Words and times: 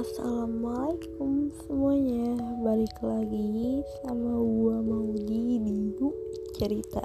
Assalamualaikum 0.00 1.52
semuanya. 1.68 2.32
Balik 2.64 2.96
lagi 3.04 3.84
sama 4.00 4.40
gua 4.40 4.80
Maudi 4.80 5.60
di 5.60 5.92
Cerita. 6.56 7.04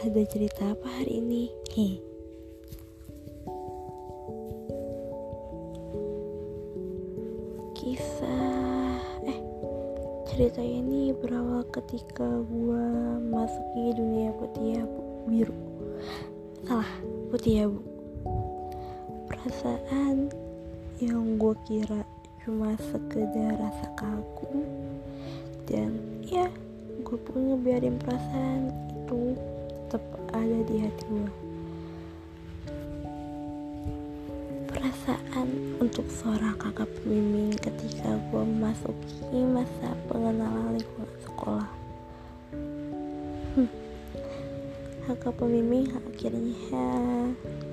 Ada 0.00 0.24
cerita 0.24 0.72
apa 0.72 0.88
hari 0.88 1.20
ini? 1.20 1.52
Heh. 1.76 2.00
Kisah 7.76 9.04
eh 9.28 9.40
cerita 10.32 10.64
ini 10.64 11.12
berawal 11.12 11.68
ketika 11.76 12.40
gua 12.48 13.20
masuki 13.20 13.92
dunia 14.00 14.32
putih 14.40 14.80
abu 14.80 15.00
biru. 15.28 15.56
Salah, 16.64 16.88
putih 17.28 17.68
abu 17.68 17.91
perasaan 19.42 20.30
yang 21.02 21.34
gue 21.34 21.50
kira 21.66 22.06
cuma 22.46 22.78
sekedar 22.78 23.58
rasa 23.58 23.90
kagum. 23.98 24.62
Dan 25.66 25.98
ya 26.22 26.46
gue 27.02 27.18
pun 27.26 27.50
ngebiarin 27.50 27.98
perasaan 27.98 28.70
itu 28.94 29.34
tetap 29.90 30.06
ada 30.30 30.58
di 30.70 30.86
hati 30.86 31.04
gue 31.10 31.30
perasaan 34.70 35.74
untuk 35.82 36.06
seorang 36.06 36.54
kakak 36.62 36.86
pembimbing 37.02 37.50
ketika 37.58 38.14
gue 38.30 38.42
memasuki 38.46 39.42
masa 39.50 39.98
pengenalan 40.06 40.78
lingkungan 40.78 41.18
sekolah. 41.26 41.70
Hmm. 43.58 43.81
Kakak 45.22 45.38
pembimbing 45.38 45.86
akhirnya 45.94 46.82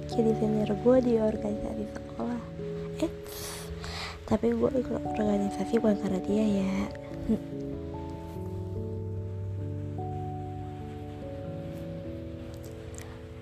jadi 0.06 0.38
senior 0.38 0.70
gue 0.86 0.98
di 1.02 1.18
organisasi 1.18 1.86
sekolah. 1.98 2.42
Eh 3.02 3.10
tapi 4.30 4.54
gue 4.54 4.70
ikut 4.70 5.02
organisasi 5.18 5.82
bukan 5.82 5.98
karena 5.98 6.22
dia 6.30 6.46
ya. 6.46 6.78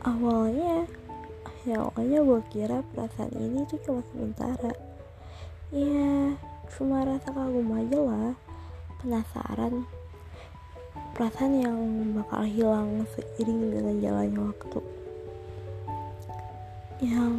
Awalnya 0.08 0.88
ya 1.67 1.83
awalnya 1.83 2.19
gue 2.23 2.39
kira 2.47 2.80
perasaan 2.95 3.35
ini 3.35 3.67
tuh 3.67 3.80
cuma 3.83 4.00
sementara. 4.16 4.72
Ya 5.75 6.31
cuma 6.80 7.03
rasa 7.03 7.28
kagum 7.35 7.75
aja 7.75 8.00
lah. 8.00 8.31
Penasaran 9.03 9.83
perasaan 11.17 11.65
yang 11.65 11.81
bakal 12.13 12.45
hilang 12.45 13.01
seiring 13.17 13.73
dengan 13.73 13.97
jalannya 13.97 14.37
waktu. 14.53 14.79
Yang 17.01 17.33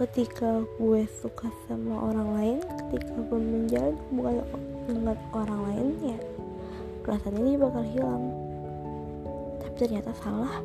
ketika 0.00 0.64
gue 0.80 1.04
suka 1.20 1.52
sama 1.68 2.00
orang 2.00 2.28
lain 2.32 2.58
ketika 2.64 3.12
gue 3.28 3.36
menjalin 3.36 4.00
hubungan 4.08 4.40
dengan 4.88 5.20
orang 5.36 5.60
lain 5.68 5.88
ya 6.00 6.18
perasaan 7.04 7.44
ini 7.44 7.60
bakal 7.60 7.84
hilang. 7.84 8.24
Tapi 9.60 9.74
ternyata 9.76 10.16
salah. 10.24 10.64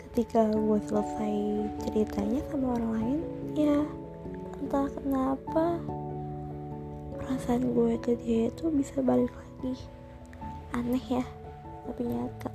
Ketika 0.00 0.48
gue 0.56 0.78
selesai 0.88 1.36
ceritanya 1.84 2.40
sama 2.48 2.80
orang 2.80 2.90
lain 2.96 3.18
ya 3.52 3.76
entah 4.56 4.88
kenapa 4.88 5.76
perasaan 7.20 7.76
gue 7.76 7.92
ke 8.00 8.16
dia 8.24 8.48
itu 8.48 8.72
bisa 8.72 9.04
balik 9.04 9.28
lagi 9.36 9.76
aneh 10.74 11.06
ya 11.06 11.24
tapi 11.86 12.02
nyata. 12.02 12.50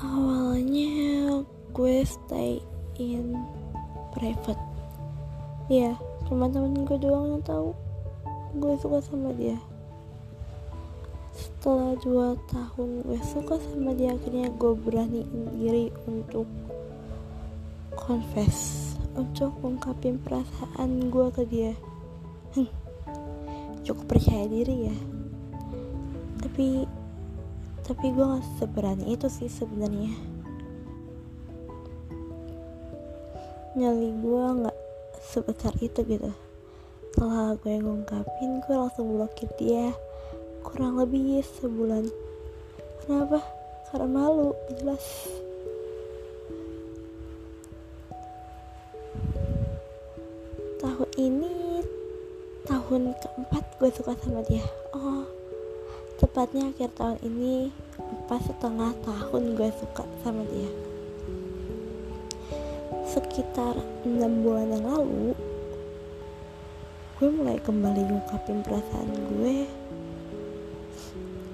Awalnya 0.00 1.44
gue 1.72 1.96
stay 2.04 2.60
in 3.00 3.36
private. 4.12 4.60
Ya 5.72 5.96
cuma 6.28 6.52
temen 6.52 6.84
gue 6.84 6.98
doang 7.00 7.36
yang 7.38 7.44
tahu. 7.44 7.72
Gue 8.58 8.74
suka 8.76 9.00
sama 9.00 9.32
dia. 9.32 9.56
Setelah 11.32 11.96
dua 12.00 12.36
tahun 12.50 13.06
gue 13.06 13.20
suka 13.24 13.56
sama 13.56 13.96
dia 13.96 14.12
akhirnya 14.12 14.52
gue 14.60 14.72
beraniin 14.76 15.56
diri 15.56 15.88
untuk 16.04 16.44
confess 17.96 18.90
untuk 19.14 19.54
ungkapin 19.62 20.18
perasaan 20.20 21.12
gue 21.12 21.26
ke 21.32 21.42
dia 21.46 21.72
cukup 23.90 24.06
percaya 24.14 24.46
diri 24.46 24.86
ya. 24.86 24.96
Tapi 26.38 26.86
tapi 27.82 28.06
gue 28.14 28.22
gak 28.22 28.46
seberani 28.62 29.18
itu 29.18 29.26
sih 29.26 29.50
sebenarnya. 29.50 30.14
Nyali 33.74 34.14
gue 34.22 34.44
gak 34.62 34.78
sebesar 35.26 35.74
itu 35.82 36.06
gitu. 36.06 36.30
Setelah 37.10 37.58
gue 37.58 37.82
ngungkapin 37.82 38.62
gue 38.62 38.74
langsung 38.78 39.10
blokir 39.10 39.50
dia. 39.58 39.90
Kurang 40.62 41.02
lebih 41.02 41.42
sebulan. 41.58 42.06
Kenapa? 43.02 43.42
Karena 43.90 44.06
malu 44.06 44.54
jelas 44.78 45.02
tahun 52.90 53.14
keempat 53.22 53.64
gue 53.78 53.90
suka 53.94 54.18
sama 54.18 54.42
dia. 54.50 54.66
Oh 54.90 55.22
tepatnya 56.18 56.74
akhir 56.74 56.90
tahun 56.98 57.22
ini 57.22 57.70
empat 57.94 58.50
setengah 58.50 58.90
tahun 59.06 59.54
gue 59.54 59.70
suka 59.78 60.02
sama 60.26 60.42
dia. 60.50 60.66
Sekitar 63.06 63.78
enam 64.02 64.42
bulan 64.42 64.74
yang 64.74 64.82
lalu 64.90 65.38
gue 67.22 67.30
mulai 67.30 67.62
kembali 67.62 68.10
ngungkapin 68.10 68.58
perasaan 68.66 69.10
gue. 69.38 69.70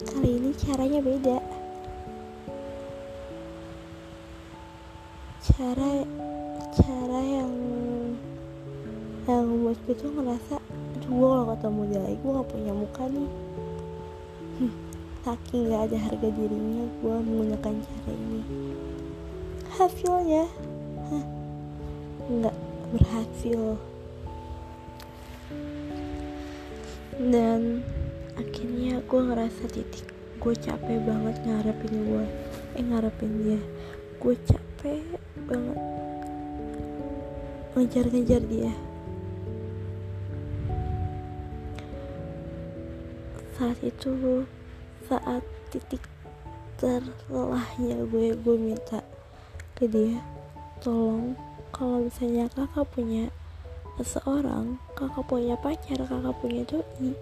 Kali 0.09 0.31
ini 0.41 0.57
caranya 0.57 1.05
beda. 1.05 1.39
Cara 5.45 6.01
cara 6.73 7.21
yang 7.21 7.53
yang 9.29 9.45
buat 9.61 9.77
gue 9.85 9.95
tuh 10.01 10.09
ngerasa 10.17 10.66
gue 11.07 11.29
kalau 11.31 11.47
ketemu 11.55 11.81
dia 11.87 12.01
lagi 12.03 12.19
gue 12.19 12.33
gak 12.35 12.51
punya 12.51 12.73
muka 12.75 13.05
nih. 13.07 13.31
Hmm, 14.57 14.73
saking 15.23 15.63
gak 15.71 15.83
ada 15.87 15.99
harga 16.03 16.29
dirinya 16.35 16.85
gue 16.99 17.15
menggunakan 17.23 17.75
cara 17.79 18.11
ini. 18.11 18.41
Hasilnya 19.77 20.45
hah, 21.07 21.25
nggak 22.27 22.57
berhasil 22.91 23.77
dan 27.17 27.87
akhirnya 28.35 28.99
gue 29.07 29.21
ngerasa 29.31 29.63
titik. 29.71 30.07
Gue 30.43 30.55
capek 30.59 31.01
banget 31.07 31.39
ngarepin 31.47 31.95
gue 32.03 32.25
eh 32.75 32.83
ngarepin 32.83 33.33
dia. 33.47 33.61
Gue 34.19 34.35
capek 34.43 35.01
banget 35.47 35.79
ngejar-ngejar 37.77 38.43
dia 38.49 38.73
saat 43.57 43.81
itu 43.81 44.45
saat 45.09 45.41
titik 45.73 46.05
terlelahnya 46.77 48.05
gue 48.13 48.37
gue 48.37 48.57
minta 48.61 49.01
ke 49.73 49.89
dia 49.89 50.21
tolong 50.85 51.33
kalau 51.73 52.05
misalnya 52.05 52.53
kakak 52.53 52.85
punya 52.93 53.33
seseorang 53.97 54.77
kakak 54.93 55.25
punya 55.25 55.57
pacar 55.57 55.97
kakak 56.05 56.37
punya 56.45 56.63
doi 56.69 57.17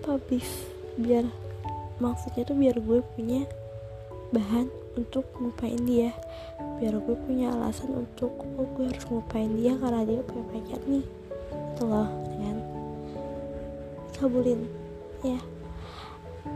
publish 0.00 0.64
biar 0.96 1.28
maksudnya 2.00 2.48
tuh 2.48 2.56
biar 2.56 2.80
gue 2.80 3.04
punya 3.12 3.44
bahan 4.32 4.72
untuk 4.96 5.28
ngupain 5.36 5.84
dia 5.84 6.16
biar 6.80 6.96
gue 6.96 7.16
punya 7.28 7.52
alasan 7.52 7.92
untuk 7.92 8.32
oh 8.56 8.68
gue 8.72 8.88
harus 8.88 9.04
ngupain 9.12 9.52
dia 9.52 9.76
karena 9.76 10.00
dia 10.08 10.24
punya 10.24 10.44
pacar 10.48 10.80
nih 10.88 11.04
itu 11.52 11.84
loh 11.84 12.08
kan? 12.40 12.56
Kabulin 14.16 14.64
ya. 15.24 15.40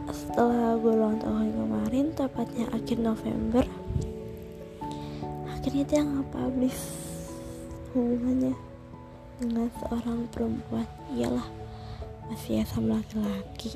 Setelah 0.09 0.77
gue 0.81 0.93
ulang 0.93 1.21
tahun 1.21 1.53
kemarin 1.53 2.07
tepatnya 2.17 2.67
akhir 2.73 2.99
November 3.01 3.65
akhirnya 5.49 5.85
dia 5.89 6.03
nge-publish 6.05 6.83
hubungannya 7.97 8.53
dengan 9.41 9.69
seorang 9.81 10.29
perempuan. 10.29 10.85
Iyalah 11.17 11.49
masih 12.29 12.61
ya 12.61 12.65
sama 12.69 13.01
laki-laki. 13.01 13.73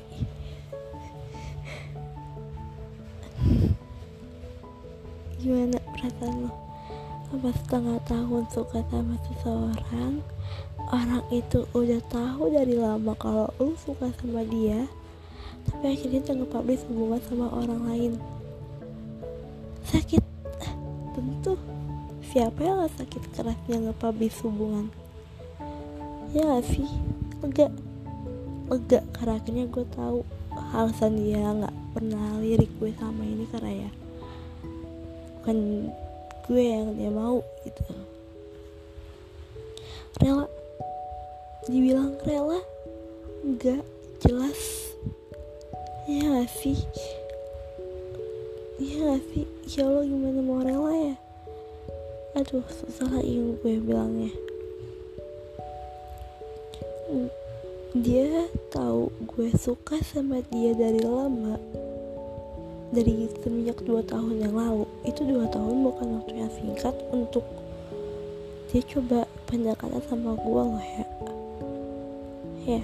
Gimana 5.41 5.81
perasaan 5.97 6.45
lo 6.45 6.68
apa 7.29 7.49
setengah 7.53 7.97
tahun 8.09 8.43
suka 8.49 8.81
sama 8.89 9.15
seseorang 9.29 10.13
orang 10.89 11.23
itu 11.29 11.61
udah 11.77 12.01
tahu 12.09 12.49
dari 12.49 12.73
lama 12.73 13.13
kalau 13.21 13.47
lo 13.61 13.77
suka 13.77 14.09
sama 14.17 14.41
dia 14.49 14.89
tapi 15.69 15.85
akhirnya 15.93 16.19
dia 16.25 16.33
nge-publish 16.33 16.83
hubungan 16.89 17.21
sama 17.29 17.45
orang 17.53 17.81
lain. 17.85 18.13
Sakit 19.85 20.23
tentu. 21.13 21.53
Siapa 22.29 22.61
yang 22.61 22.85
gak 22.85 22.93
sakit 23.01 23.23
kerasnya 23.33 23.77
nge-publish 23.89 24.37
hubungan? 24.45 24.89
Ya 26.33 26.57
gak 26.57 26.65
sih? 26.73 26.89
Lega 27.41 27.69
lega 28.69 29.01
karena 29.17 29.33
akhirnya 29.41 29.65
gue 29.65 29.85
tahu 29.97 30.21
alasan 30.77 31.17
dia 31.17 31.41
nggak 31.41 31.73
pernah 31.97 32.37
lirik 32.37 32.69
gue 32.77 32.93
sama 33.01 33.25
ini 33.25 33.49
karena 33.49 33.87
ya 33.87 33.91
bukan 35.41 35.89
gue 36.49 36.65
yang 36.65 36.97
dia 36.97 37.13
mau 37.13 37.45
gitu. 37.61 37.85
Rela. 40.17 40.49
Dibilang 41.69 42.17
rela? 42.25 42.57
Enggak 43.45 43.85
jelas. 44.25 44.89
Ya 46.09 46.25
gak 46.25 46.49
sih? 46.49 46.81
Ya 48.81 49.13
gak 49.13 49.23
sih? 49.29 49.45
Ya 49.77 49.85
Allah 49.85 50.09
gimana 50.09 50.41
mau 50.41 50.65
rela 50.65 50.89
ya? 50.89 51.15
Aduh 52.33 52.65
susah 52.65 53.13
lagi 53.13 53.37
gue 53.37 53.73
bilangnya. 53.85 54.33
Dia 57.93 58.49
tahu 58.73 59.13
gue 59.37 59.53
suka 59.53 60.01
sama 60.01 60.41
dia 60.49 60.73
dari 60.73 61.05
lama 61.05 61.61
dari 62.89 63.29
semenjak 63.41 63.81
dua 63.85 64.01
tahun 64.05 64.41
yang 64.41 64.53
lalu. 64.53 64.85
Itu 65.05 65.25
dua 65.25 65.45
tahun 65.49 65.85
bukan 65.85 66.07
waktu 66.21 66.33
yang 66.37 66.51
singkat 66.53 66.95
untuk 67.13 67.45
dia 68.69 68.81
coba 68.85 69.25
pendekatan 69.49 70.01
sama 70.05 70.37
gue 70.37 70.61
loh 70.65 70.83
ya. 70.83 71.05
Ya. 72.77 72.83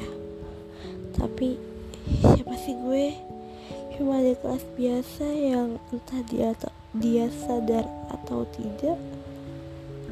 Tapi 1.14 1.58
siapa 2.22 2.54
sih 2.58 2.74
gue? 2.74 3.14
Cuma 3.96 4.20
di 4.20 4.36
kelas 4.36 4.66
biasa 4.76 5.26
yang 5.30 5.80
entah 5.94 6.22
dia 6.28 6.52
dia 6.96 7.28
sadar 7.28 7.84
atau 8.08 8.48
tidak 8.56 8.96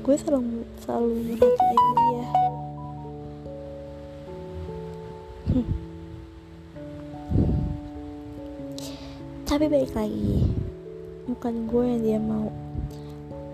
gue 0.04 0.16
selalu 0.19 0.68
selalu 0.84 1.16
merhatiin 1.31 1.92
dia 1.95 2.28
tapi 9.53 9.69
baik 9.69 9.94
lagi. 9.94 10.50
Bukan 11.29 11.69
gue 11.69 11.85
yang 11.85 12.01
dia 12.01 12.17
mau. 12.17 12.50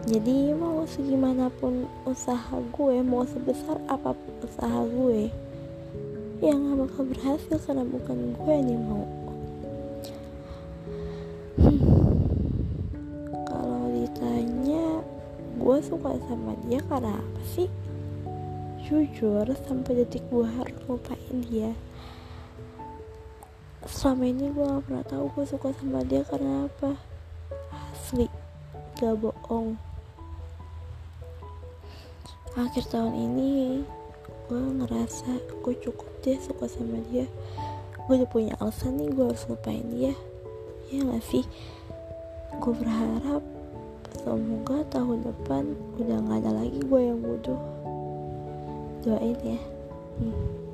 Jadi 0.07 0.55
mau 0.55 0.87
segimanapun 0.87 1.91
usaha 2.07 2.55
gue 2.71 3.03
mau 3.03 3.27
sebesar 3.27 3.75
apa 3.91 4.15
pun 4.15 4.33
usaha 4.47 4.79
gue 4.87 5.27
ya 6.39 6.55
gak 6.55 6.87
bakal 6.87 7.03
berhasil 7.03 7.59
karena 7.67 7.83
bukan 7.83 8.31
gue 8.31 8.47
yang 8.47 8.65
dia 8.71 8.79
mau. 8.79 9.03
Hmm. 11.59 11.83
kalau 13.43 13.91
ditanya 13.91 15.03
gue 15.59 15.77
suka 15.83 16.15
sama 16.31 16.55
dia 16.63 16.79
karena 16.87 17.19
apa 17.19 17.41
sih? 17.43 17.67
Jujur 18.87 19.43
sampai 19.67 19.99
detik 19.99 20.23
gue 20.31 20.47
harus 20.47 20.79
lupain 20.87 21.43
dia 21.51 21.75
selama 23.87 24.27
ini 24.27 24.51
gue 24.51 24.65
gak 24.65 24.83
pernah 24.87 25.05
tahu 25.07 25.25
gue 25.39 25.45
suka 25.47 25.71
sama 25.79 26.03
dia 26.03 26.25
karena 26.27 26.67
apa? 26.67 26.99
Asli. 27.71 28.27
Gak 28.99 29.15
bohong. 29.15 29.79
Akhir 32.59 32.83
tahun 32.91 33.15
ini 33.15 33.85
gue 34.51 34.61
ngerasa 34.83 35.39
gue 35.63 35.75
cukup 35.79 36.11
deh 36.25 36.35
suka 36.43 36.67
sama 36.67 36.99
dia. 37.07 37.23
Gue 38.09 38.19
udah 38.19 38.29
punya 38.29 38.53
alasan 38.59 38.99
nih 38.99 39.07
gue 39.15 39.25
harus 39.31 39.47
lupain 39.47 39.85
dia. 39.95 40.11
Ya 40.91 41.05
gak 41.07 41.23
sih? 41.23 41.47
Gue 42.59 42.73
berharap 42.75 43.39
semoga 44.19 44.83
tahun 44.91 45.23
depan 45.23 45.63
udah 45.95 46.17
gak 46.27 46.39
ada 46.43 46.51
lagi 46.51 46.79
gue 46.83 46.99
yang 46.99 47.23
bodoh. 47.23 47.61
Doain 49.07 49.39
ya. 49.39 49.59
Hmm. 50.19 50.68